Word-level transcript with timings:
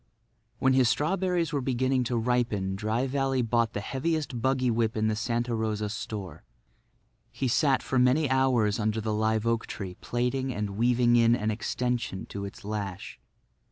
When 0.57 0.73
his 0.73 0.89
strawberries 0.89 1.53
were 1.53 1.61
beginning 1.61 2.05
to 2.05 2.17
ripen 2.17 2.75
Dry 2.75 3.05
Valley 3.05 3.43
bought 3.43 3.73
the 3.73 3.81
heaviest 3.81 4.41
buggy 4.41 4.71
whip 4.71 4.97
in 4.97 5.09
the 5.09 5.15
Santa 5.15 5.53
Rosa 5.53 5.89
store. 5.89 6.43
He 7.31 7.47
sat 7.47 7.83
for 7.83 7.99
many 7.99 8.27
hours 8.27 8.79
under 8.79 8.99
the 8.99 9.13
live 9.13 9.45
oak 9.45 9.67
tree 9.67 9.93
plaiting 10.01 10.51
and 10.51 10.71
weaving 10.71 11.17
in 11.17 11.35
an 11.35 11.51
extension 11.51 12.25
to 12.31 12.45
its 12.45 12.65
lash. 12.65 13.19